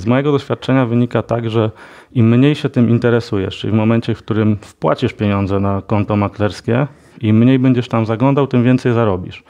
[0.00, 1.70] Z mojego doświadczenia wynika tak, że
[2.12, 6.86] im mniej się tym interesujesz, czyli w momencie, w którym wpłacisz pieniądze na konto maklerskie,
[7.20, 9.44] im mniej będziesz tam zaglądał, tym więcej zarobisz.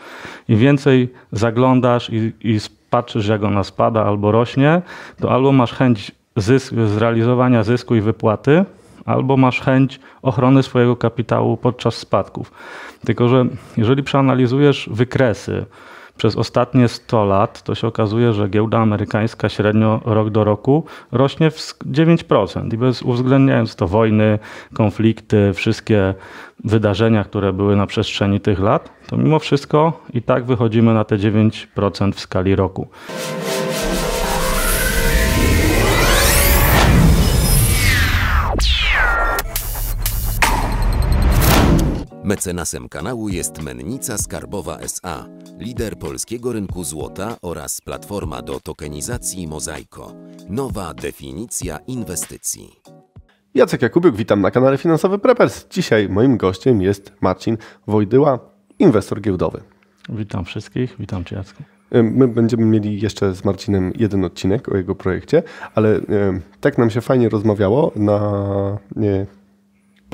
[0.49, 2.59] Im więcej zaglądasz i, i
[2.91, 4.83] patrzysz, jak ona spada albo rośnie,
[5.21, 8.65] to albo masz chęć zysk, zrealizowania zysku i wypłaty,
[9.05, 12.53] albo masz chęć ochrony swojego kapitału podczas spadków.
[13.05, 15.67] Tylko, że jeżeli przeanalizujesz wykresy,
[16.17, 21.51] przez ostatnie 100 lat to się okazuje, że giełda amerykańska średnio rok do roku rośnie
[21.51, 22.75] w 9%.
[22.75, 24.39] I bez uwzględniając to wojny,
[24.75, 26.15] konflikty, wszystkie
[26.65, 31.17] wydarzenia, które były na przestrzeni tych lat, to mimo wszystko i tak wychodzimy na te
[31.17, 32.89] 9% w skali roku.
[42.27, 45.27] Mecenasem kanału jest Mennica Skarbowa SA,
[45.59, 50.13] lider polskiego rynku złota oraz platforma do tokenizacji Mozaiko.
[50.49, 52.81] Nowa definicja inwestycji.
[53.55, 55.67] Jacek Jakubiuk, witam na kanale Finansowy Preppers.
[55.71, 58.39] Dzisiaj moim gościem jest Marcin Wojdyła,
[58.79, 59.61] inwestor giełdowy.
[60.09, 61.63] Witam wszystkich, witam Cię Jacku.
[61.91, 65.43] My będziemy mieli jeszcze z Marcinem jeden odcinek o jego projekcie,
[65.75, 66.01] ale
[66.61, 68.19] tak nam się fajnie rozmawiało na
[68.97, 69.27] nie,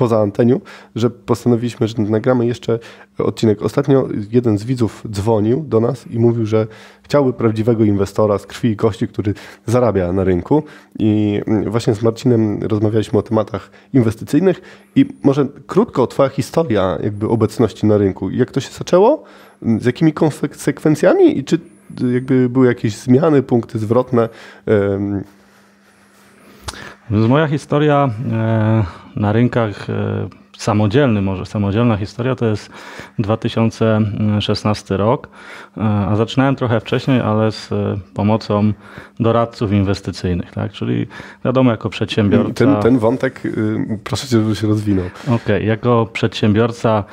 [0.03, 0.61] poza anteniu,
[0.95, 2.79] że postanowiliśmy, że nagramy jeszcze
[3.17, 3.61] odcinek.
[3.61, 6.67] Ostatnio jeden z widzów dzwonił do nas i mówił, że
[7.03, 9.33] chciałby prawdziwego inwestora z krwi i kości, który
[9.65, 10.63] zarabia na rynku.
[10.99, 14.61] I właśnie z Marcinem rozmawialiśmy o tematach inwestycyjnych
[14.95, 18.29] i może krótko Twoja historia jakby obecności na rynku.
[18.29, 19.23] Jak to się zaczęło?
[19.79, 21.59] Z jakimi konsekwencjami i czy
[22.13, 24.29] jakby były jakieś zmiany, punkty zwrotne?
[27.13, 28.83] Moja historia e,
[29.15, 32.69] na rynkach e, samodzielny, może samodzielna historia, to jest
[33.19, 35.27] 2016 rok,
[35.77, 37.69] e, a zaczynałem trochę wcześniej, ale z
[38.13, 38.73] pomocą
[39.19, 40.71] doradców inwestycyjnych, tak?
[40.71, 41.07] czyli
[41.45, 42.53] wiadomo, jako przedsiębiorca...
[42.53, 45.05] Ten, ten wątek, y, proszę Cię, żeby się rozwinął.
[45.23, 47.03] Okej, okay, jako przedsiębiorca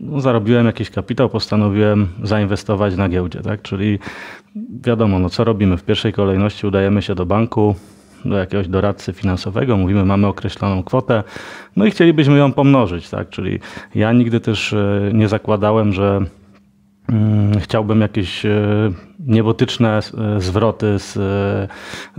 [0.00, 3.62] no, zarobiłem jakiś kapitał, postanowiłem zainwestować na giełdzie, tak?
[3.62, 3.98] czyli
[4.84, 5.76] wiadomo, no co robimy?
[5.76, 7.74] W pierwszej kolejności udajemy się do banku,
[8.28, 11.22] do jakiegoś doradcy finansowego, mówimy, mamy określoną kwotę,
[11.76, 13.28] no i chcielibyśmy ją pomnożyć, tak?
[13.28, 13.58] Czyli
[13.94, 16.20] ja nigdy też e, nie zakładałem, że
[17.08, 21.12] mm, chciałbym jakieś e, niebotyczne e, zwroty z,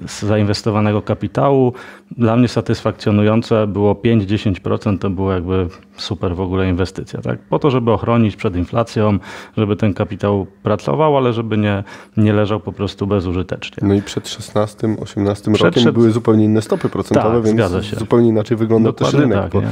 [0.07, 1.73] z, zainwestowanego kapitału.
[2.17, 7.21] Dla mnie satysfakcjonujące było 5-10%, to było jakby super w ogóle inwestycja.
[7.21, 7.39] Tak?
[7.39, 9.19] Po to, żeby ochronić przed inflacją,
[9.57, 11.83] żeby ten kapitał pracował, ale żeby nie,
[12.17, 13.87] nie leżał po prostu bezużytecznie.
[13.87, 15.93] No i przed 16-18 rokiem przed...
[15.93, 19.51] były zupełnie inne stopy procentowe, tak, więc zupełnie inaczej wygląda Dokładnie też rynek.
[19.51, 19.63] Tak,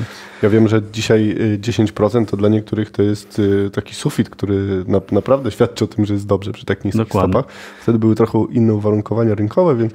[0.41, 3.41] ja wiem, że dzisiaj 10% y, to dla niektórych to jest
[3.73, 7.33] taki sufit, który na, naprawdę świadczy o tym, że jest dobrze przy tak niskich Dokładnie.
[7.33, 7.53] stopach.
[7.81, 9.93] Wtedy były trochę inne uwarunkowania rynkowe, więc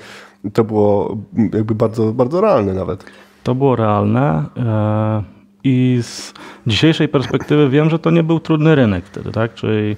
[0.53, 1.17] to było
[1.53, 3.05] jakby bardzo, bardzo realne nawet.
[3.43, 4.45] To było realne.
[4.57, 6.35] E i z
[6.67, 9.55] dzisiejszej perspektywy wiem, że to nie był trudny rynek wtedy, tak?
[9.55, 9.97] Czyli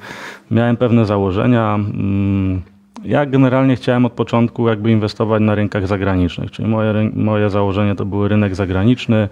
[0.50, 1.75] miałem pewne założenia.
[1.75, 2.62] Mm,
[3.05, 8.05] ja generalnie chciałem od początku jakby inwestować na rynkach zagranicznych, czyli moje, moje założenie to
[8.05, 9.28] był rynek zagraniczny.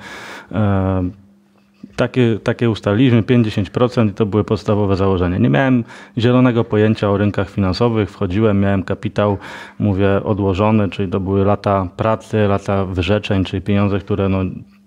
[1.97, 5.39] Takie, takie ustaliliśmy, 50% i to były podstawowe założenia.
[5.39, 5.85] Nie miałem
[6.19, 9.39] zielonego pojęcia o rynkach finansowych, wchodziłem, miałem kapitał,
[9.79, 14.39] mówię, odłożony, czyli to były lata pracy, lata wyrzeczeń, czyli pieniądze, które no,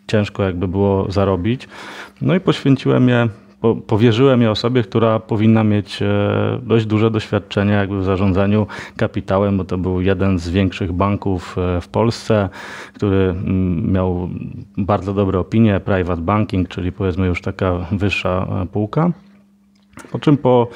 [0.08, 1.68] ciężko jakby było zarobić.
[2.22, 3.28] No i poświęciłem je,
[3.88, 6.07] powierzyłem je osobie, która powinna mieć e,
[6.63, 11.81] dość duże doświadczenie jakby w zarządzaniu kapitałem, bo to był jeden z większych banków e,
[11.81, 12.50] w Polsce,
[12.94, 14.29] który mm, miał
[14.78, 19.12] bardzo dobre opinie, private banking, czyli powiedzmy już taka wyższa e, półka.
[20.12, 20.68] Po czym po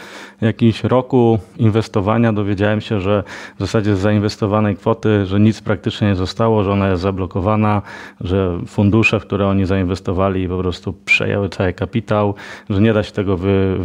[0.42, 3.24] jakimś roku inwestowania dowiedziałem się, że
[3.56, 7.82] w zasadzie z zainwestowanej kwoty, że nic praktycznie nie zostało, że ona jest zablokowana,
[8.22, 12.36] że fundusze, w które oni zainwestowali po prostu przejęły cały kapitał,
[12.70, 13.78] że nie da się tego wy,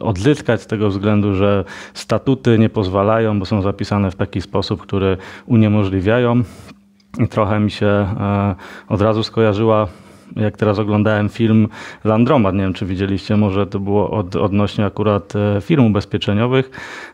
[0.00, 5.16] odzyskać z tego względu, że statuty nie pozwalają, bo są zapisane w taki sposób, który
[5.46, 6.42] uniemożliwiają.
[7.18, 8.54] I trochę mi się e,
[8.88, 9.88] od razu skojarzyła
[10.36, 11.68] jak teraz oglądałem film
[12.04, 16.70] Landromat, nie wiem czy widzieliście, może to było od, odnośnie akurat e, firm ubezpieczeniowych.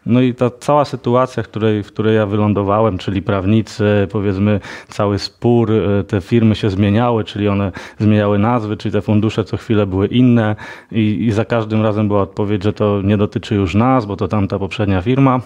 [0.07, 5.19] No i ta cała sytuacja, w której, w której ja wylądowałem, czyli prawnicy, powiedzmy cały
[5.19, 9.87] spór, e, te firmy się zmieniały, czyli one zmieniały nazwy, czyli te fundusze co chwilę
[9.87, 10.57] były inne
[10.93, 14.29] i, i za każdym razem była odpowiedź, że to nie dotyczy już nas, bo to
[14.29, 15.41] tamta poprzednia firma.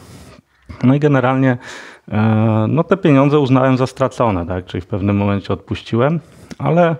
[0.83, 1.59] No i generalnie
[2.09, 4.65] e, no te pieniądze uznałem za stracone, tak?
[4.67, 6.21] czyli w pewnym momencie odpuściłem,
[6.59, 6.97] ale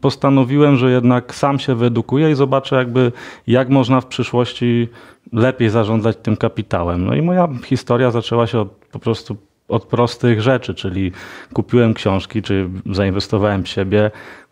[0.00, 3.12] postanowiłem, że jednak sam się wyedukuję i zobaczę jakby
[3.46, 4.88] jak można w przyszłości
[5.32, 7.04] lepiej zarządzać tym kapitałem.
[7.04, 9.36] No i moja historia zaczęła się od, po prostu
[9.68, 11.12] od prostych rzeczy, czyli
[11.52, 14.10] kupiłem książki, czy zainwestowałem w siebie,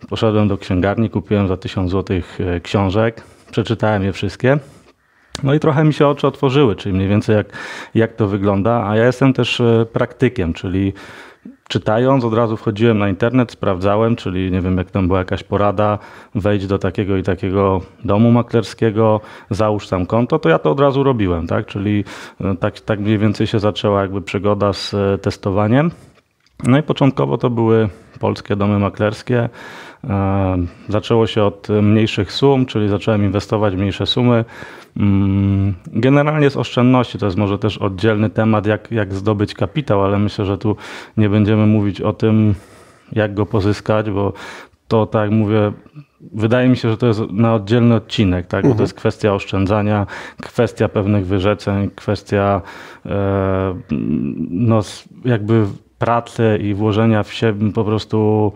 [0.09, 2.20] poszedłem do księgarni, kupiłem za 1000 zł
[2.62, 4.58] książek, przeczytałem je wszystkie.
[5.43, 7.47] No i trochę mi się oczy otworzyły, czyli mniej więcej jak,
[7.94, 9.62] jak to wygląda, a ja jestem też
[9.93, 10.93] praktykiem, czyli
[11.72, 15.98] czytając, od razu wchodziłem na internet, sprawdzałem, czyli nie wiem, jak tam była jakaś porada,
[16.34, 19.20] wejdź do takiego i takiego domu maklerskiego,
[19.50, 21.66] załóż tam konto, to ja to od razu robiłem, tak?
[21.66, 22.04] Czyli
[22.40, 25.90] e, tak, tak mniej więcej się zaczęła jakby przygoda z e, testowaniem.
[26.64, 27.88] No i początkowo to były
[28.20, 29.48] polskie domy maklerskie.
[30.04, 30.56] E,
[30.88, 34.44] zaczęło się od mniejszych sum, czyli zacząłem inwestować w mniejsze sumy.
[34.96, 40.19] Mm, generalnie z oszczędności to jest może też oddzielny temat, jak, jak zdobyć kapitał, ale
[40.19, 40.76] myślę, że tu
[41.16, 42.54] nie będziemy mówić o tym,
[43.12, 44.32] jak go pozyskać, bo
[44.88, 45.72] to tak mówię,
[46.20, 48.62] wydaje mi się, że to jest na oddzielny odcinek, tak?
[48.62, 48.82] bo to mhm.
[48.82, 50.06] jest kwestia oszczędzania,
[50.43, 52.62] kwestia pewnych wyrzeczeń, kwestia
[53.06, 53.75] e,
[54.50, 54.81] no,
[55.25, 55.66] jakby
[55.98, 58.52] pracy i włożenia w siebie po prostu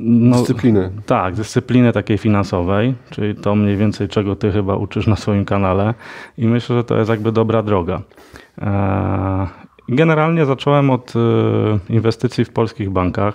[0.00, 0.90] no, dyscypliny.
[1.06, 5.94] Tak, dyscypliny takiej finansowej, czyli to mniej więcej czego ty chyba uczysz na swoim kanale
[6.38, 8.02] i myślę, że to jest jakby dobra droga.
[8.58, 9.46] E,
[9.88, 13.34] generalnie zacząłem od e, inwestycji w polskich bankach.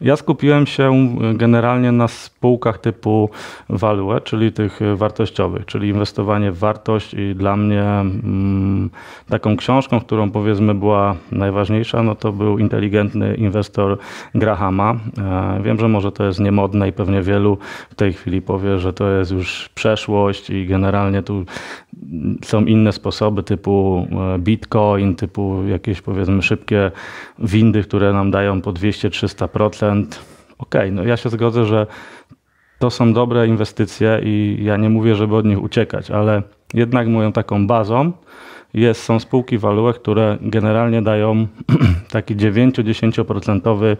[0.00, 3.30] Ja skupiłem się generalnie na spółkach typu
[3.68, 8.90] value, czyli tych wartościowych, czyli inwestowanie w wartość i dla mnie mm,
[9.28, 13.98] taką książką, którą powiedzmy była najważniejsza, no to był inteligentny inwestor
[14.34, 14.94] Grahama.
[15.18, 17.58] E, wiem, że może to jest niemodne i pewnie wielu
[17.90, 21.44] w tej chwili powie, że to jest już przeszłość i generalnie tu
[22.44, 26.90] są inne sposoby typu e, bitcoin, typu jakieś powiedzmy szybkie
[27.38, 29.83] windy, które nam dają po 200-300%.
[29.90, 30.08] Okej,
[30.58, 31.86] okay, no ja się zgodzę, że
[32.78, 36.42] to są dobre inwestycje i ja nie mówię, żeby od nich uciekać, ale
[36.74, 38.12] jednak moją taką bazą
[38.74, 41.46] jest, są spółki value, które generalnie dają
[42.10, 43.96] taki 9-10%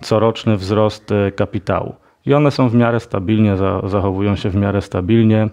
[0.00, 1.94] coroczny wzrost e, kapitału.
[2.26, 5.48] I one są w miarę stabilnie, zachowują się w miarę stabilnie.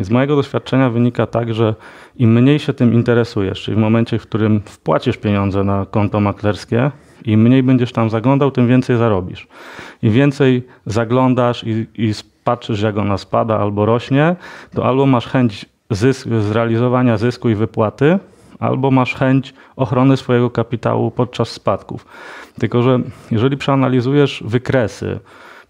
[0.00, 1.74] Z mojego doświadczenia wynika tak, że
[2.16, 6.90] im mniej się tym interesujesz, czyli w momencie, w którym wpłacisz pieniądze na konto maklerskie,
[7.24, 9.46] im mniej będziesz tam zaglądał, tym więcej zarobisz.
[10.02, 12.12] Im więcej zaglądasz i, i
[12.44, 14.36] patrzysz, jak ona spada albo rośnie,
[14.74, 18.18] to albo masz chęć zysk, zrealizowania zysku i wypłaty,
[18.58, 22.06] albo masz chęć ochrony swojego kapitału podczas spadków.
[22.58, 25.20] Tylko, że jeżeli przeanalizujesz wykresy,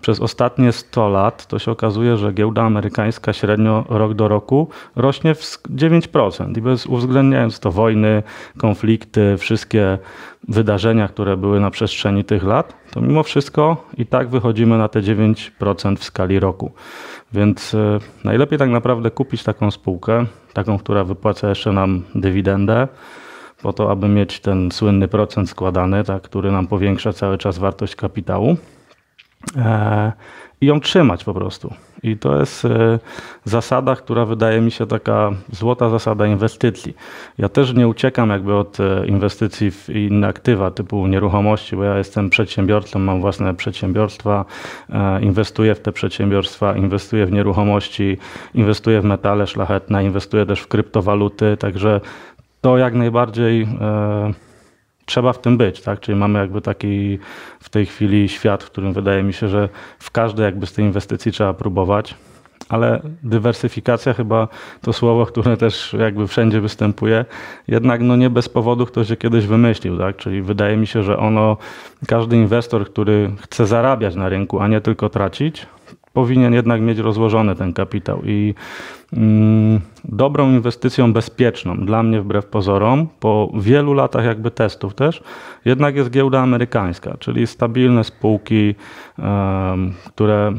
[0.02, 5.34] przez ostatnie 100 lat to się okazuje, że giełda amerykańska średnio rok do roku rośnie
[5.34, 6.58] w 9%.
[6.58, 8.22] I bez uwzględniając to wojny,
[8.58, 9.98] konflikty, wszystkie
[10.48, 15.00] wydarzenia, które były na przestrzeni tych lat, to mimo wszystko i tak wychodzimy na te
[15.00, 16.72] 9% w skali roku.
[17.32, 22.88] Więc e, najlepiej tak naprawdę kupić taką spółkę, taką, która wypłaca jeszcze nam dywidendę,
[23.62, 27.96] po to, aby mieć ten słynny procent składany, tak, który nam powiększa cały czas wartość
[27.96, 28.56] kapitału.
[30.62, 31.74] E, i ją trzymać po prostu.
[32.02, 32.98] I to jest e,
[33.44, 36.94] zasada, która wydaje mi się taka złota zasada inwestycji.
[37.38, 41.98] Ja też nie uciekam jakby od e, inwestycji w inne aktywa typu nieruchomości, bo ja
[41.98, 44.44] jestem przedsiębiorcą, mam własne przedsiębiorstwa,
[45.20, 48.18] inwestuję w te przedsiębiorstwa, inwestuję w nieruchomości,
[48.54, 52.00] inwestuję w metale szlachetne, inwestuję też w kryptowaluty, także
[52.60, 53.68] to jak najbardziej
[55.06, 56.00] trzeba w tym być, tak?
[56.00, 57.18] Czyli mamy jakby taki
[57.60, 59.68] w tej chwili świat, w którym wydaje mi się, że
[59.98, 62.14] w każdej jakby z tej inwestycji trzeba próbować,
[62.68, 64.48] ale dywersyfikacja chyba
[64.80, 67.24] to słowo, które też jakby wszędzie występuje,
[67.68, 70.16] jednak no nie bez powodu ktoś je kiedyś wymyślił, tak?
[70.16, 71.56] Czyli wydaje mi się, że ono,
[72.06, 75.66] każdy inwestor, który chce zarabiać na rynku, a nie tylko tracić,
[76.12, 78.22] powinien jednak mieć rozłożony ten kapitał.
[78.24, 78.54] I
[79.12, 85.22] mm, dobrą inwestycją bezpieczną dla mnie wbrew pozorom, po wielu latach jakby testów też,
[85.64, 88.74] jednak jest giełda amerykańska, czyli stabilne spółki,
[90.06, 90.52] które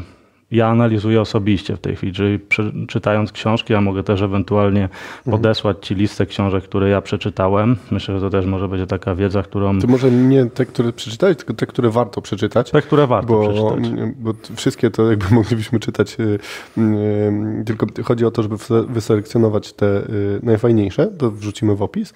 [0.54, 2.40] ja analizuję osobiście w tej chwili, czyli
[2.88, 5.32] czytając książki, ja mogę też ewentualnie mhm.
[5.32, 7.76] podesłać Ci listę książek, które ja przeczytałem.
[7.92, 9.80] Myślę, że to też może będzie taka wiedza, którą...
[9.80, 12.72] To może nie te, które przeczytałeś, tylko te, które warto przeczytać.
[12.72, 14.14] Te, które warto bo, przeczytać.
[14.16, 16.40] Bo wszystkie to jakby moglibyśmy czytać, y,
[16.78, 18.56] y, tylko chodzi o to, żeby
[18.88, 22.14] wyselekcjonować te y, najfajniejsze, to wrzucimy w opis.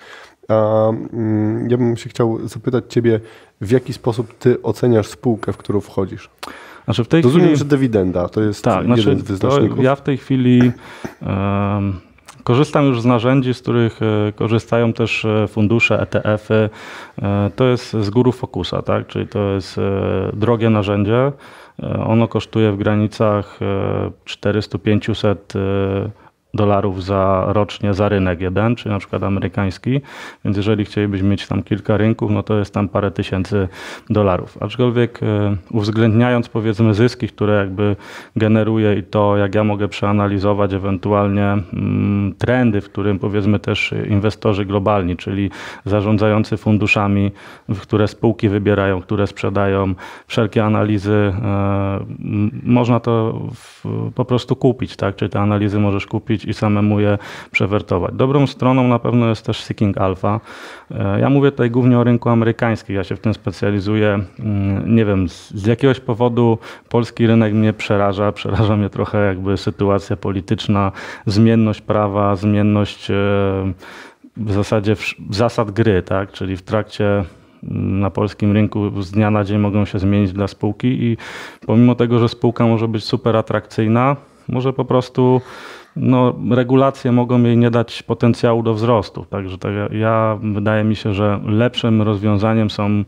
[0.48, 3.20] A mm, ja bym się chciał zapytać Ciebie,
[3.62, 6.30] w jaki sposób Ty oceniasz spółkę, w którą wchodzisz?
[6.88, 7.60] Znaczy w tej Rozumiem, chwili...
[7.60, 9.84] że dywidenda to jest tak, jeden znaczy, z wyznaczników.
[9.84, 10.72] ja w tej chwili
[11.22, 12.00] um,
[12.44, 16.70] korzystam już z narzędzi, z których e, korzystają też e, fundusze, ETF-y.
[17.22, 19.08] E, to jest z góry Focusa, tak?
[19.08, 19.80] czyli to jest
[20.34, 21.32] drogie narzędzie.
[22.06, 23.60] Ono kosztuje w granicach
[24.26, 25.36] 400-500
[26.58, 30.02] dolarów za rocznie za rynek jeden, czy na przykład amerykański,
[30.46, 33.68] więc jeżeli chcielibyśmy mieć tam kilka rynków, no to jest tam parę tysięcy
[34.10, 34.58] dolarów.
[34.62, 37.96] Aczkolwiek e, uwzględniając powiedzmy zyski, które jakby
[38.36, 44.66] generuje i to, jak ja mogę przeanalizować ewentualnie mm, trendy, w którym powiedzmy też inwestorzy
[44.66, 45.50] globalni, czyli
[45.86, 47.32] zarządzający funduszami,
[47.70, 49.94] w które spółki wybierają, które sprzedają,
[50.28, 52.06] wszelkie analizy, e,
[52.64, 53.42] można to
[54.16, 55.16] po prostu kupić, tak?
[55.16, 57.18] Czy te analizy możesz kupić i samemu je
[57.52, 58.14] przewertować.
[58.16, 60.40] Dobrą stroną na pewno jest też Seeking Alpha.
[60.92, 64.20] E, ja mówię tutaj głównie o rynku amerykańskim, ja się w tym specjalizuję.
[64.40, 66.58] Mm, nie wiem, z jakiegoś powodu
[66.90, 70.92] polski rynek mnie przeraża, przeraża mnie trochę jakby sytuacja polityczna,
[71.26, 73.14] zmienność prawa, zmienność e,
[74.38, 74.96] w zasadzie
[75.30, 76.32] zasad gry, tak?
[76.32, 77.24] czyli w trakcie
[77.64, 81.18] mm, na polskim rynku z dnia na dzień mogą się zmienić dla spółki i
[81.66, 84.16] pomimo tego, że spółka może być super atrakcyjna,
[84.48, 85.42] może po prostu
[86.00, 89.26] no, regulacje mogą jej nie dać potencjału do wzrostu.
[89.26, 93.04] Także tak ja wydaje mi się, że lepszym rozwiązaniem są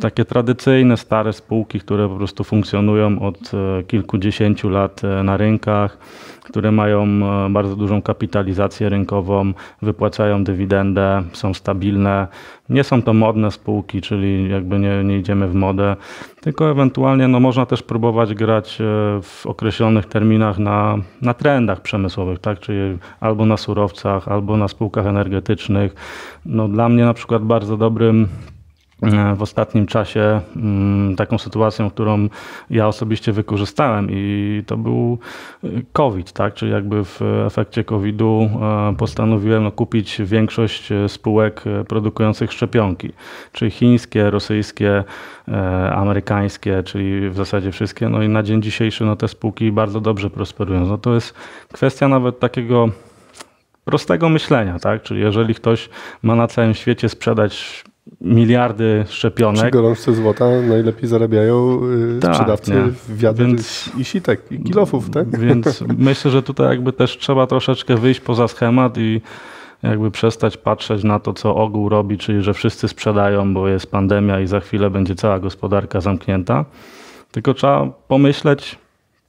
[0.00, 5.98] takie tradycyjne, stare spółki, które po prostu funkcjonują od e, kilkudziesięciu lat e, na rynkach,
[6.42, 12.26] które mają e, bardzo dużą kapitalizację rynkową, wypłacają dywidendę, są stabilne.
[12.68, 15.96] Nie są to modne spółki, czyli jakby nie, nie idziemy w modę,
[16.40, 18.78] tylko ewentualnie no, można też próbować grać
[19.22, 22.60] w określonych terminach na, na trendach przemysłowych, tak?
[22.60, 25.94] czyli albo na surowcach, albo na spółkach energetycznych.
[26.46, 28.28] No, dla mnie na przykład bardzo dobrym
[29.36, 32.28] w ostatnim czasie mm, taką sytuacją, którą
[32.70, 35.18] ja osobiście wykorzystałem i to był
[35.64, 36.54] e, COVID, tak?
[36.54, 43.12] Czyli jakby w efekcie COVID-u e, postanowiłem no, kupić większość spółek produkujących szczepionki,
[43.52, 45.04] czyli chińskie, rosyjskie,
[45.92, 48.08] amerykańskie, czyli w zasadzie wszystkie.
[48.08, 50.86] No i na dzień dzisiejszy no, te spółki bardzo dobrze prosperują.
[50.86, 51.34] No to jest
[51.72, 52.88] kwestia nawet takiego
[53.84, 55.02] prostego myślenia, tak?
[55.02, 55.88] Czyli jeżeli ktoś
[56.22, 57.84] ma na całym świecie sprzedać
[58.24, 59.62] miliardy szczepionek.
[59.62, 63.32] Przy gorączce złota najlepiej zarabiają yy, tak, sprzedawcy nie.
[63.34, 65.38] więc, i sitek, i kilofów, tak?
[65.38, 69.20] Więc myślę, że tutaj jakby też trzeba troszeczkę wyjść poza schemat i
[69.82, 74.40] jakby przestać patrzeć na to, co ogół robi, czyli że wszyscy sprzedają, bo jest pandemia
[74.40, 76.64] i za chwilę będzie cała gospodarka zamknięta.
[77.30, 78.78] Tylko trzeba pomyśleć,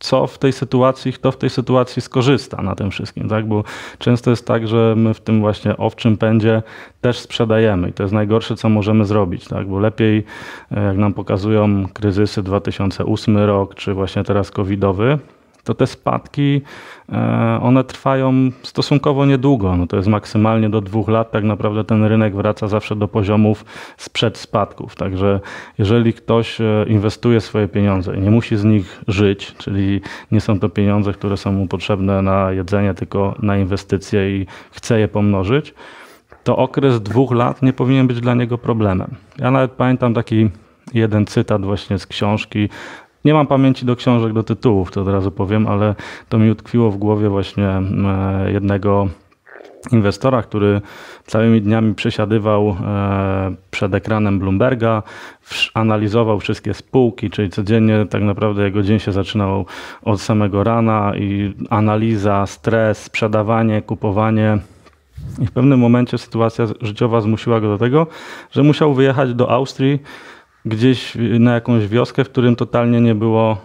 [0.03, 3.48] co w tej sytuacji, kto w tej sytuacji skorzysta na tym wszystkim, tak?
[3.48, 3.63] Bo
[4.00, 6.62] często jest tak, że my w tym właśnie owczym pędzie
[7.01, 9.67] też sprzedajemy i to jest najgorsze, co możemy zrobić, tak?
[9.67, 10.25] Bo lepiej,
[10.72, 15.19] e, jak nam pokazują kryzysy 2008 rok, czy właśnie teraz covidowy,
[15.63, 16.62] to te spadki,
[17.12, 19.77] e, one trwają stosunkowo niedługo.
[19.77, 21.32] No to jest maksymalnie do dwóch lat.
[21.32, 23.65] Tak naprawdę ten rynek wraca zawsze do poziomów
[23.98, 24.96] sprzed spadków.
[24.96, 25.39] Także
[25.77, 30.01] jeżeli ktoś e, inwestuje swoje pieniądze i nie musi z nich żyć, czyli
[30.32, 35.00] nie są to pieniądze, które są mu potrzebne na jedzenie, tylko na inwestycje i chce
[35.00, 35.74] je pomnożyć,
[36.43, 39.15] to okres dwóch lat nie powinien być dla niego problemem.
[39.38, 40.50] Ja nawet pamiętam taki
[40.93, 42.70] jeden cytat właśnie z książki
[43.25, 45.96] nie mam pamięci do książek, do tytułów, to od razu powiem, ale
[46.30, 49.08] to mi utkwiło w głowie właśnie e, jednego
[49.92, 50.82] inwestora, który
[51.25, 55.03] całymi dniami przesiadywał e, przed ekranem Bloomberga,
[55.74, 59.65] analizował wszystkie spółki, czyli codziennie tak naprawdę jego dzień się zaczynał
[60.01, 64.58] od samego rana i analiza, stres, sprzedawanie, kupowanie.
[65.39, 68.08] I w pewnym momencie sytuacja życiowa zmusiła go do tego,
[68.51, 70.00] że musiał wyjechać do Austrii
[70.65, 73.58] gdzieś na jakąś wioskę, w którym totalnie nie było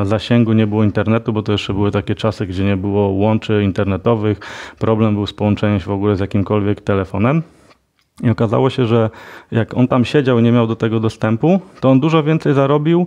[0.00, 3.62] e, zasięgu, nie było internetu, bo to jeszcze były takie czasy, gdzie nie było łączy
[3.64, 4.40] internetowych.
[4.78, 7.42] Problem był z połączeniem się w ogóle z jakimkolwiek telefonem.
[8.22, 9.10] I okazało się, że
[9.50, 13.06] jak on tam siedział i nie miał do tego dostępu, to on dużo więcej zarobił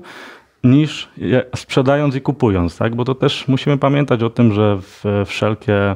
[0.64, 1.10] niż
[1.56, 2.96] sprzedając i kupując, tak?
[2.96, 4.80] Bo to też musimy pamiętać o tym, że
[5.26, 5.96] wszelkie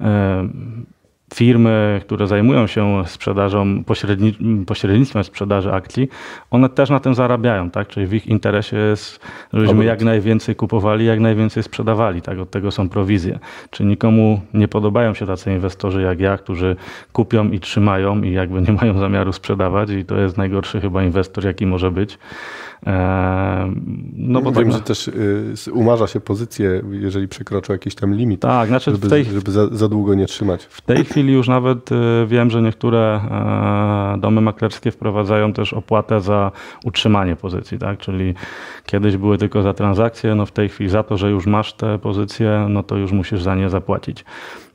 [0.00, 0.48] e,
[1.34, 6.08] firmy, które zajmują się sprzedażą, pośredni, pośrednictwem sprzedaży akcji,
[6.50, 7.88] one też na tym zarabiają, tak?
[7.88, 9.20] Czyli w ich interesie jest,
[9.52, 12.38] żebyśmy jak najwięcej kupowali, jak najwięcej sprzedawali, tak?
[12.38, 13.38] Od tego są prowizje.
[13.70, 16.76] Czy nikomu nie podobają się tacy inwestorzy jak ja, którzy
[17.12, 21.44] kupią i trzymają i jakby nie mają zamiaru sprzedawać i to jest najgorszy chyba inwestor,
[21.44, 22.18] jaki może być.
[24.16, 28.40] No bo Wiem, tak, że też y, umarza się pozycję, jeżeli przekroczą jakiś tam limit,
[28.40, 30.64] tak, znaczy żeby, tej, żeby za, za, długo nie trzymać.
[30.64, 36.20] W tej chwili już nawet y, wiem, że niektóre e, domy maklerskie wprowadzają też opłatę
[36.20, 36.52] za
[36.84, 37.98] utrzymanie pozycji, tak?
[37.98, 38.34] czyli
[38.86, 41.98] kiedyś były tylko za transakcje, no w tej chwili za to, że już masz te
[41.98, 44.24] pozycje, no to już musisz za nie zapłacić.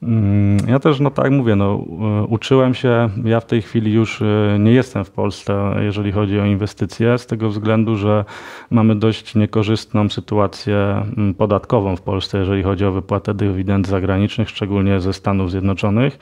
[0.04, 1.86] Mm, ja też, no tak mówię, no,
[2.30, 4.24] uczyłem się, ja w tej chwili już
[4.60, 8.26] nie jestem w Polsce, jeżeli chodzi o inwestycje, z tego względu, że
[8.70, 15.00] mamy dość niekorzystną sytuację mm, podatkową w Polsce, jeżeli chodzi o wypłatę dywidend zagranicznych, szczególnie
[15.00, 16.20] ze Stanów Zjednoczonych.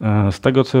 [0.00, 0.78] E, z tego, co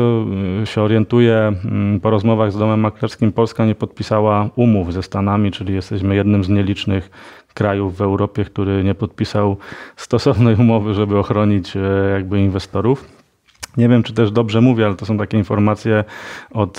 [0.62, 5.50] e, się orientuję mm, po rozmowach z domem maklerskim, Polska nie podpisała umów ze Stanami,
[5.50, 7.10] czyli jesteśmy jednym z nielicznych
[7.54, 9.56] krajów w Europie, który nie podpisał
[9.96, 11.80] stosownej umowy, żeby ochronić e,
[12.12, 13.18] jakby inwestorów.
[13.76, 16.04] Nie wiem, czy też dobrze mówię, ale to są takie informacje
[16.50, 16.78] od,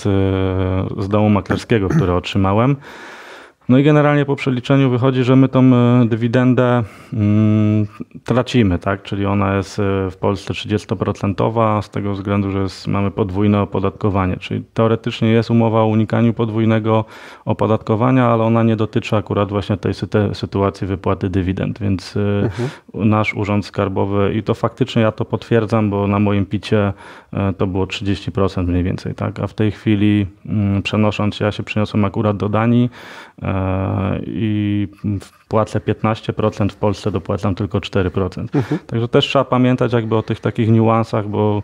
[0.98, 2.76] z domu maklerskiego, które otrzymałem.
[3.70, 7.86] No i generalnie po przeliczeniu wychodzi, że my tą e, dywidendę mm,
[8.24, 9.02] tracimy, tak?
[9.02, 14.36] Czyli ona jest e, w Polsce 30% z tego względu, że jest, mamy podwójne opodatkowanie.
[14.36, 17.04] Czyli teoretycznie jest umowa o unikaniu podwójnego
[17.44, 19.92] opodatkowania, ale ona nie dotyczy akurat właśnie tej
[20.32, 22.68] sytuacji wypłaty dywidend, więc e, mhm.
[22.94, 26.92] nasz urząd skarbowy i to faktycznie ja to potwierdzam, bo na moim picie
[27.58, 29.40] to było 30% mniej więcej, tak?
[29.40, 32.90] A w tej chwili mm, przenosząc się, ja się przeniosłem akurat do Danii,
[34.26, 34.88] i
[35.48, 38.40] płacę 15%, w Polsce dopłacam tylko 4%.
[38.54, 38.80] Mhm.
[38.86, 41.62] Także też trzeba pamiętać jakby o tych takich niuansach, bo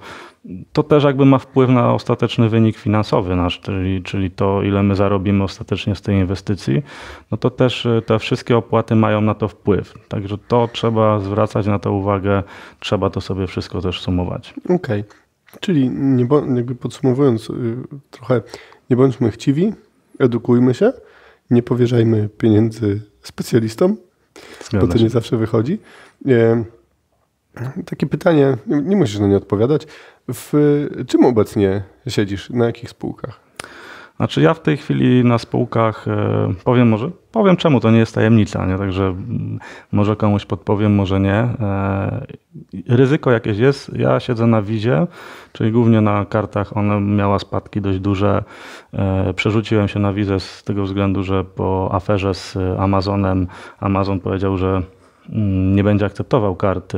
[0.72, 4.96] to też jakby ma wpływ na ostateczny wynik finansowy nasz, czyli, czyli to ile my
[4.96, 6.82] zarobimy ostatecznie z tej inwestycji,
[7.30, 9.94] no to też e, te wszystkie opłaty mają na to wpływ.
[10.08, 12.42] Także to trzeba zwracać na to uwagę,
[12.80, 14.54] trzeba to sobie wszystko też sumować.
[14.64, 15.60] Okej, okay.
[15.60, 17.76] czyli nie, jakby podsumowując y,
[18.10, 18.42] trochę,
[18.90, 19.72] nie bądźmy chciwi,
[20.18, 20.92] edukujmy się,
[21.50, 23.96] nie powierzajmy pieniędzy specjalistom,
[24.64, 25.04] Zgadza bo to się.
[25.04, 25.78] nie zawsze wychodzi.
[27.86, 29.86] Takie pytanie, nie musisz na nie odpowiadać.
[30.28, 30.52] W
[31.06, 32.50] czym obecnie siedzisz?
[32.50, 33.40] Na jakich spółkach?
[34.16, 38.14] Znaczy ja w tej chwili na spółkach e, powiem może, powiem czemu, to nie jest
[38.14, 38.78] tajemnica, nie?
[38.78, 39.58] także mm,
[39.92, 41.35] może komuś podpowiem, może nie.
[41.35, 42.26] E,
[42.88, 45.06] ryzyko jakieś jest, ja siedzę na wizie,
[45.52, 48.44] czyli głównie na kartach, ona miała spadki dość duże.
[48.92, 53.46] E, przerzuciłem się na wizę z tego względu, że po aferze z Amazonem
[53.80, 54.82] Amazon powiedział, że
[55.28, 56.92] mm, nie będzie akceptował kart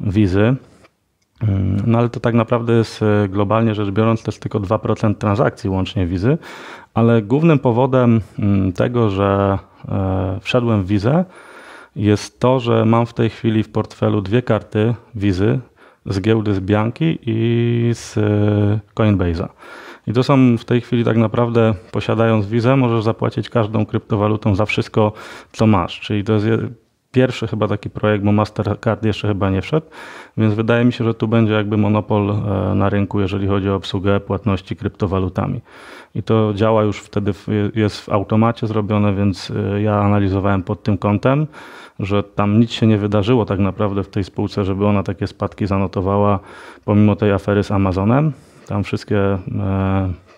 [0.00, 0.56] wizy.
[1.42, 5.14] Mm, no ale to tak naprawdę jest e, globalnie rzecz biorąc, to jest tylko 2%
[5.14, 6.38] transakcji łącznie wizy,
[6.94, 11.24] ale głównym powodem mm, tego, że e, wszedłem w wizę
[11.96, 15.60] jest to, że mam w tej chwili w portfelu dwie karty wizy
[16.06, 19.48] z giełdy z Bianki i z e, Coinbase'a.
[20.06, 24.66] I to są w tej chwili tak naprawdę, posiadając wizę, możesz zapłacić każdą kryptowalutą za
[24.66, 25.12] wszystko,
[25.52, 26.00] co masz.
[26.00, 26.46] Czyli to jest
[27.12, 29.86] pierwszy chyba taki projekt, bo Mastercard jeszcze chyba nie wszedł,
[30.36, 33.74] więc wydaje mi się, że tu będzie jakby monopol e, na rynku, jeżeli chodzi o
[33.74, 35.60] obsługę płatności kryptowalutami.
[36.14, 37.32] I to działa już wtedy,
[37.74, 41.46] jest w automacie zrobione, więc e, ja analizowałem pod tym kątem,
[41.98, 45.66] że tam nic się nie wydarzyło tak naprawdę w tej spółce, żeby ona takie spadki
[45.66, 46.38] zanotowała,
[46.84, 48.32] pomimo tej afery z Amazonem.
[48.66, 49.38] Tam wszystkie e,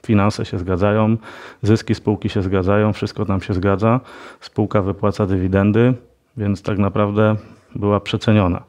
[0.06, 1.16] finanse się zgadzają,
[1.62, 4.00] zyski spółki się zgadzają, wszystko tam się zgadza.
[4.40, 5.94] Spółka wypłaca dywidendy
[6.36, 7.36] więc tak naprawdę
[7.74, 8.62] była przeceniona.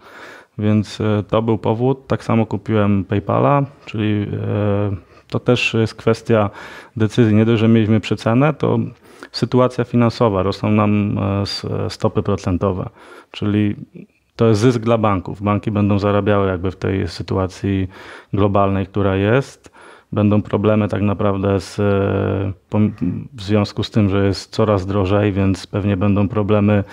[0.58, 2.08] Więc e, to był powód.
[2.08, 4.95] Tak samo kupiłem PayPala, czyli e,
[5.28, 6.49] to też jest kwestia
[6.97, 7.36] decyzji.
[7.36, 8.80] Nie dość, że mieliśmy przecenę, to
[9.32, 12.89] sytuacja finansowa, rosną nam e, stopy procentowe,
[13.32, 13.75] czyli
[14.36, 15.41] to jest zysk dla banków.
[15.41, 17.88] Banki będą zarabiały jakby w tej sytuacji
[18.34, 19.74] globalnej, która jest
[20.15, 22.54] będą problemy tak naprawdę z, e,
[23.34, 26.84] w związku z tym, że jest coraz drożej, więc pewnie będą problemy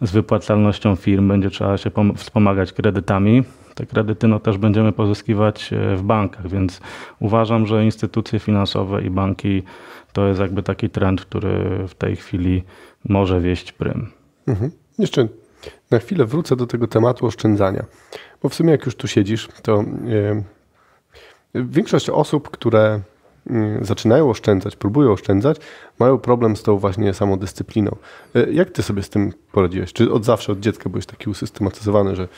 [0.00, 3.42] z wypłacalnością firm, będzie trzeba się wspomagać kredytami.
[3.74, 6.80] Te kredyty no, też będziemy pozyskiwać e, w bankach, więc
[7.20, 9.62] uważam, że instytucje finansowe i banki
[10.12, 12.62] to jest jakby taki trend, który w tej chwili
[13.08, 14.08] może wieść prym.
[14.46, 14.70] Mhm.
[14.98, 15.28] Jeszcze
[15.90, 17.84] na chwilę wrócę do tego tematu oszczędzania,
[18.42, 20.42] bo w sumie jak już tu siedzisz, to yy
[21.54, 23.00] Większość osób, które
[23.50, 25.56] mm, zaczynają oszczędzać, próbują oszczędzać,
[25.98, 27.96] mają problem z tą właśnie samodyscypliną.
[28.34, 29.92] E, jak ty sobie z tym poradziłeś?
[29.92, 32.28] Czy od zawsze, od dziecka byłeś taki usystematyzowany, że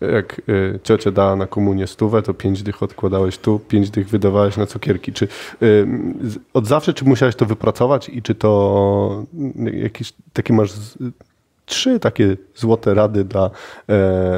[0.00, 0.40] jak
[0.74, 4.66] e, ciocia dała na komunię stówę, to pięć dych odkładałeś tu, pięć dych wydawałeś na
[4.66, 5.12] cukierki.
[5.12, 5.66] Czy e,
[6.54, 9.24] od zawsze, czy musiałeś to wypracować i czy to
[9.72, 10.72] jakieś takie masz
[11.66, 13.50] trzy takie złote rady dla,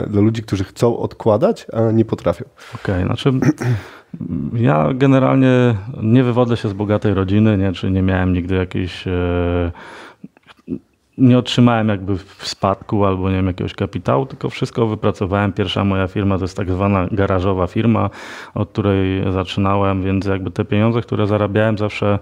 [0.06, 2.44] dla ludzi, którzy chcą odkładać, a nie potrafią?
[2.74, 3.32] Okej, okay, znaczy
[4.54, 9.04] ja generalnie nie wywodzę się z bogatej rodziny, nie, czy nie miałem nigdy jakiejś.
[11.20, 15.52] Nie otrzymałem jakby w spadku albo nie wiem, jakiegoś kapitału, tylko wszystko wypracowałem.
[15.52, 18.10] Pierwsza moja firma to jest tak zwana garażowa firma,
[18.54, 22.18] od której zaczynałem, więc jakby te pieniądze, które zarabiałem zawsze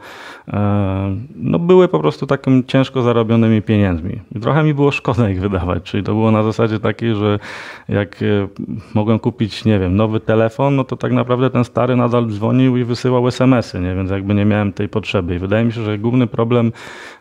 [0.49, 4.21] e, no były po prostu takim ciężko zarobionymi pieniędzmi.
[4.43, 7.39] Trochę mi było szkoda ich wydawać, czyli to było na zasadzie takiej, że
[7.89, 8.49] jak e,
[8.95, 12.85] mogłem kupić, nie wiem, nowy telefon, no to tak naprawdę ten stary nadal dzwonił i
[12.85, 13.95] wysyłał SMS-y, nie?
[13.95, 15.35] więc jakby nie miałem tej potrzeby.
[15.35, 16.73] I wydaje mi się, że główny problem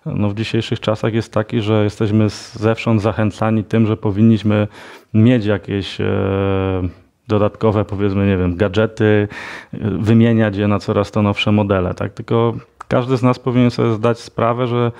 [0.05, 4.67] no, w dzisiejszych czasach jest taki, że jesteśmy zewsząd zachęcani tym, że powinniśmy
[5.13, 6.07] mieć jakieś e,
[7.27, 9.27] dodatkowe, powiedzmy, nie wiem, gadżety,
[9.99, 12.13] wymieniać je na coraz to nowsze modele, tak?
[12.13, 12.53] Tylko
[12.87, 14.91] każdy z nas powinien sobie zdać sprawę, że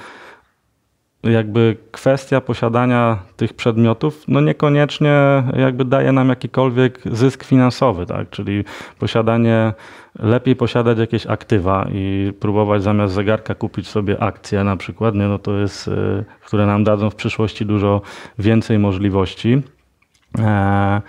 [1.24, 8.30] jakby kwestia posiadania tych przedmiotów, no niekoniecznie jakby daje nam jakikolwiek zysk finansowy, tak?
[8.30, 8.64] Czyli
[9.00, 9.74] posiadanie,
[10.20, 15.28] lepiej posiadać jakieś aktywa i próbować zamiast zegarka kupić sobie akcje na przykład, nie?
[15.28, 18.02] No to jest, y, które nam dadzą w przyszłości dużo
[18.40, 19.62] więcej możliwości.
[20.40, 21.02] Eee,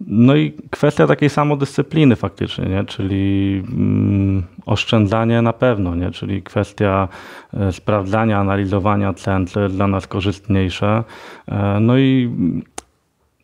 [0.00, 2.84] no i kwestia takiej samodyscypliny faktycznie, nie?
[2.84, 6.10] czyli mm, oszczędzanie na pewno, nie?
[6.10, 7.08] czyli kwestia
[7.54, 11.04] e, sprawdzania, analizowania cen, co jest dla nas korzystniejsze.
[11.48, 12.30] E, no i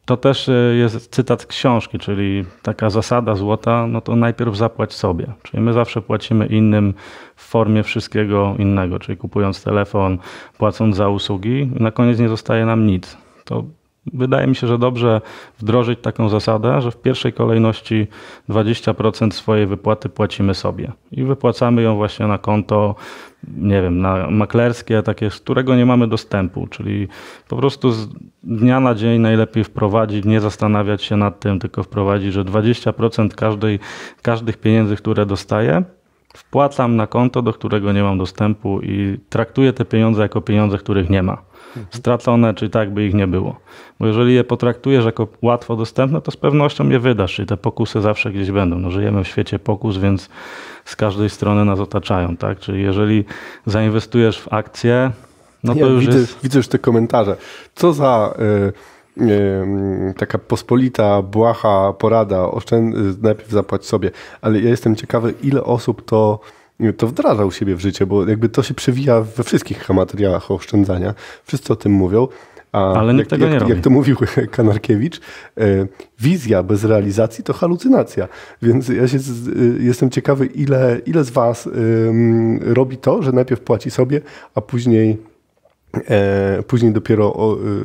[0.05, 4.93] to też e, jest cytat z książki, czyli taka zasada złota, no to najpierw zapłać
[4.93, 5.27] sobie.
[5.43, 6.95] Czyli my zawsze płacimy innym
[7.37, 10.19] w formie wszystkiego innego, czyli kupując telefon,
[10.59, 13.17] płacąc za usługi na koniec nie zostaje nam nic.
[13.45, 13.65] To
[14.13, 15.21] Wydaje mi się, że dobrze
[15.59, 18.07] wdrożyć taką zasadę, że w pierwszej kolejności
[18.49, 22.95] 20% swojej wypłaty płacimy sobie i wypłacamy ją właśnie na konto,
[23.57, 27.09] nie wiem, na maklerskie, takie, z którego nie mamy dostępu, czyli
[27.49, 28.09] po prostu z
[28.43, 33.79] dnia na dzień najlepiej wprowadzić, nie zastanawiać się nad tym, tylko wprowadzić, że 20% każdej,
[34.23, 35.83] każdych pieniędzy, które dostaję,
[36.37, 41.11] wpłacam na konto, do którego nie mam dostępu i traktuję te pieniądze jako pieniądze, których
[41.11, 41.43] nie ma
[41.91, 43.57] stracone, czy tak by ich nie było.
[44.01, 48.01] Bo jeżeli je potraktujesz jako łatwo dostępne, to z pewnością je wydasz, czyli te pokusy
[48.01, 48.79] zawsze gdzieś będą.
[48.79, 50.29] No, żyjemy w świecie pokus, więc
[50.85, 52.59] z każdej strony nas otaczają, tak?
[52.59, 53.25] Czyli jeżeli
[53.67, 55.11] zainwestujesz w akcje,
[55.65, 56.39] no to ja już widzę, jest...
[56.43, 57.37] Widzę już te komentarze.
[57.75, 58.35] Co za...
[59.19, 64.11] Y, y, taka pospolita, błaha porada, oszczęd, najpierw zapłać sobie.
[64.41, 66.41] Ale ja jestem ciekawy, ile osób to
[66.97, 71.15] to wdraża u siebie w życie, bo jakby to się przewija we wszystkich materiałach oszczędzania.
[71.45, 72.29] Wszyscy o tym mówią.
[72.73, 73.73] A Ale nikt jak, tego jak, nie robi.
[73.73, 74.17] Jak to mówił
[74.51, 75.21] Kanarkiewicz,
[75.59, 75.87] e,
[76.21, 78.29] wizja bez realizacji to halucynacja.
[78.63, 79.21] Więc ja się, e,
[79.83, 81.69] jestem ciekawy, ile, ile z Was
[82.61, 84.21] robi to, że najpierw płaci sobie,
[84.55, 85.19] a później
[86.67, 87.35] później dopiero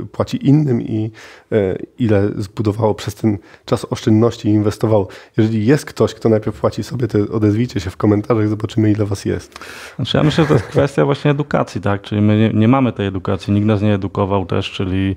[0.02, 1.12] e, płaci innym i
[1.52, 5.08] e, ile zbudowało przez ten czas oszczędności i inwestowało.
[5.38, 9.26] Jeżeli jest ktoś, kto najpierw płaci sobie, to odezwijcie się w komentarzach, zobaczymy ile was
[9.26, 9.60] jest.
[9.95, 12.02] Znaczy ja myślę, że to jest kwestia właśnie edukacji, tak?
[12.02, 15.15] Czyli my nie, nie mamy tej edukacji, nikt nas nie edukował też, czyli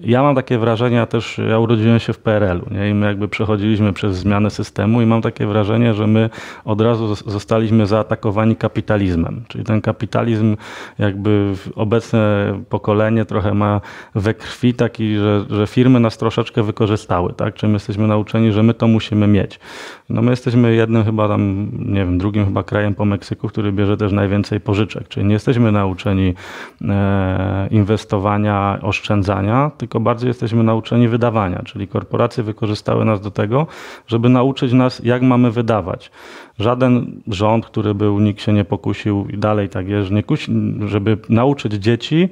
[0.00, 2.90] ja mam takie wrażenie, też ja urodziłem się w PRL-u nie?
[2.90, 6.30] i my jakby przechodziliśmy przez zmianę systemu i mam takie wrażenie, że my
[6.64, 9.44] od razu zostaliśmy zaatakowani kapitalizmem.
[9.48, 10.56] Czyli ten kapitalizm
[10.98, 13.80] jakby obecne pokolenie trochę ma
[14.14, 17.54] we krwi taki, że, że firmy nas troszeczkę wykorzystały, tak?
[17.54, 19.60] Czyli my jesteśmy nauczeni, że my to musimy mieć.
[20.10, 23.96] No my jesteśmy jednym chyba tam, nie wiem, drugim chyba krajem po Meksyku, który bierze
[23.96, 26.34] też najwięcej pożyczek, czyli nie jesteśmy nauczeni
[26.88, 33.66] e, inwestowania, oszczędzania, tylko bardziej jesteśmy nauczeni wydawania, czyli korporacje wykorzystały nas do tego,
[34.06, 36.10] żeby nauczyć nas, jak mamy wydawać.
[36.58, 40.52] Żaden rząd, który był, nikt się nie pokusił i dalej tak jest, nie kusi,
[40.86, 42.28] żeby nauczyć dzieci,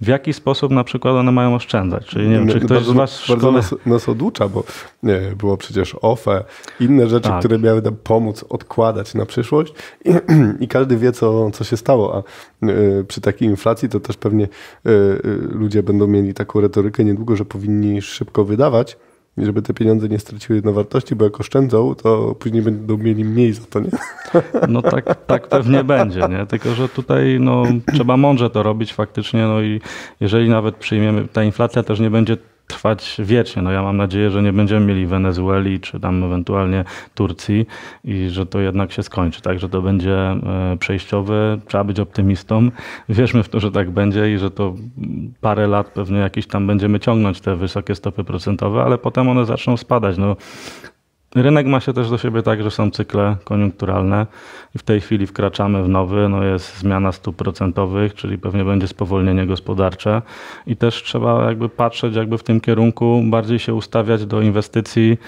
[0.00, 2.06] w jaki sposób na przykład one mają oszczędzać.
[2.06, 3.38] Czyli nie wiem, czy ktoś bardzo, z Was w szkole...
[3.38, 4.64] Bardzo nas, nas oducza, bo
[5.02, 6.44] nie, było przecież OFE,
[6.80, 7.38] inne rzeczy, tak.
[7.38, 9.72] które miały nam pomóc odkładać na przyszłość
[10.04, 10.10] i,
[10.64, 14.44] i każdy wie, co, co się stało, a y, przy takiej inflacji to też pewnie
[14.44, 18.96] y, y, ludzie będą mieli taką retorykę niedługo, że powinni szybko wydawać,
[19.46, 23.52] żeby te pieniądze nie straciły na wartości, bo jak oszczędzą, to później będą mieli mniej
[23.52, 23.90] za to, nie?
[24.68, 26.46] No tak, tak pewnie będzie, nie?
[26.46, 27.62] Tylko, że tutaj no,
[27.94, 29.80] trzeba mądrze to robić faktycznie, no i
[30.20, 32.36] jeżeli nawet przyjmiemy, ta inflacja też nie będzie
[32.68, 33.62] trwać wiecznie.
[33.62, 37.66] No ja mam nadzieję, że nie będziemy mieli Wenezueli czy tam ewentualnie Turcji
[38.04, 41.58] i że to jednak się skończy, tak, że to będzie e, przejściowe.
[41.66, 42.70] Trzeba być optymistą.
[43.08, 44.74] Wierzmy w to, że tak będzie i że to
[45.40, 49.76] parę lat pewnie jakieś tam będziemy ciągnąć te wysokie stopy procentowe, ale potem one zaczną
[49.76, 50.18] spadać.
[50.18, 50.36] No,
[51.42, 54.26] Rynek ma się też do siebie tak, że są cykle koniunkturalne
[54.74, 58.88] i w tej chwili wkraczamy w nowy, no jest zmiana stóp procentowych, czyli pewnie będzie
[58.88, 60.22] spowolnienie gospodarcze
[60.66, 65.18] i też trzeba jakby patrzeć jakby w tym kierunku, bardziej się ustawiać do inwestycji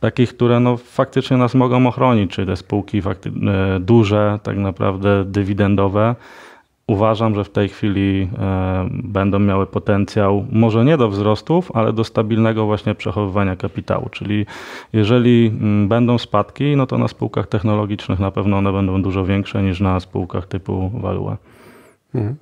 [0.00, 6.14] takich, które no faktycznie nas mogą ochronić, czyli te spółki e, duże, tak naprawdę dywidendowe,
[6.86, 12.04] uważam, że w tej chwili e, będą miały potencjał może nie do wzrostów, ale do
[12.04, 14.08] stabilnego właśnie przechowywania kapitału.
[14.08, 14.46] Czyli
[14.92, 19.62] jeżeli mm, będą spadki, no to na spółkach technologicznych na pewno one będą dużo większe
[19.62, 21.36] niż na spółkach typu Value.
[22.14, 22.36] Mhm.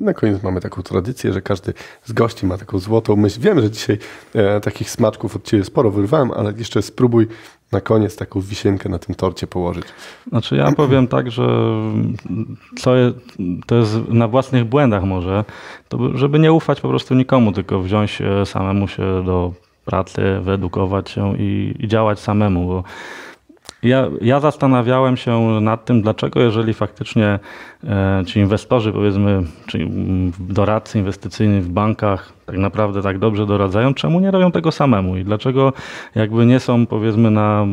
[0.00, 3.40] Na koniec mamy taką tradycję, że każdy z gości ma taką złotą myśl.
[3.40, 3.98] Wiem, że dzisiaj
[4.34, 7.26] e, takich smaczków od Ciebie sporo wyrwałem, ale jeszcze spróbuj
[7.72, 9.84] na koniec taką wisienkę na tym torcie położyć.
[10.28, 11.46] Znaczy ja powiem tak, że
[12.76, 13.16] co jest,
[13.66, 15.44] to jest na własnych błędach może,
[15.88, 19.52] to żeby nie ufać po prostu nikomu, tylko wziąć samemu się do
[19.84, 22.84] pracy, wyedukować się i, i działać samemu, bo
[23.84, 27.38] ja, ja zastanawiałem się nad tym, dlaczego jeżeli faktycznie
[27.84, 29.88] e, ci inwestorzy, powiedzmy, czy
[30.40, 35.24] doradcy inwestycyjni w bankach tak naprawdę tak dobrze doradzają, czemu nie robią tego samemu i
[35.24, 35.72] dlaczego
[36.14, 37.66] jakby nie są powiedzmy na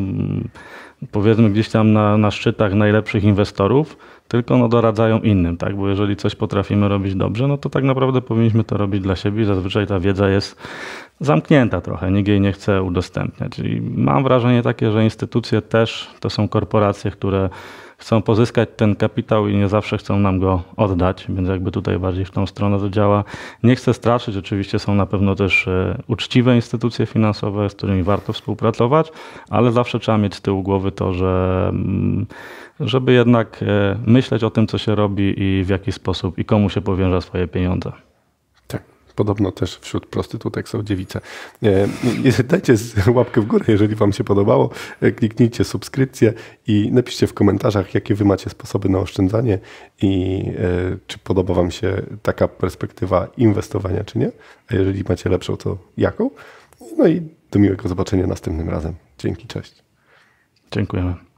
[1.10, 3.96] powiedzmy gdzieś tam na, na szczytach najlepszych inwestorów,
[4.28, 5.76] tylko no doradzają innym, tak?
[5.76, 9.44] Bo jeżeli coś potrafimy robić dobrze, no to tak naprawdę powinniśmy to robić dla siebie.
[9.44, 10.56] Zazwyczaj ta wiedza jest
[11.20, 13.58] zamknięta trochę, nikt jej nie chce udostępniać.
[13.58, 17.50] I mam wrażenie takie, że instytucje też to są korporacje, które
[18.02, 22.24] chcą pozyskać ten kapitał i nie zawsze chcą nam go oddać, więc jakby tutaj bardziej
[22.24, 23.24] w tą stronę to działa.
[23.62, 28.32] Nie chcę straszyć, oczywiście są na pewno też e, uczciwe instytucje finansowe, z którymi warto
[28.32, 29.12] współpracować,
[29.50, 32.26] ale zawsze trzeba mieć z tyłu głowy to, że mm,
[32.80, 36.70] żeby jednak e, myśleć o tym, co się robi i w jaki sposób i komu
[36.70, 37.92] się powierza swoje pieniądze.
[39.14, 41.20] Podobno też wśród prostytutek są dziewice.
[42.44, 42.74] Dajcie
[43.14, 44.70] łapkę w górę, jeżeli Wam się podobało.
[45.00, 46.32] E, kliknijcie subskrypcję
[46.66, 49.58] i napiszcie w komentarzach, jakie Wy macie sposoby na oszczędzanie
[50.02, 54.32] i e, czy podoba Wam się taka perspektywa inwestowania, czy nie.
[54.70, 56.30] A jeżeli macie lepszą, to jaką?
[56.98, 58.94] No i do miłego zobaczenia następnym razem.
[59.18, 59.82] Dzięki, cześć.
[60.70, 61.31] Dziękujemy.